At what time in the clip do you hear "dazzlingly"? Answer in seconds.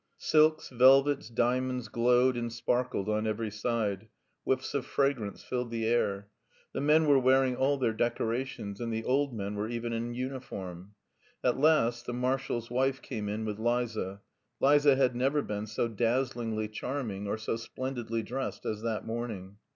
15.87-16.67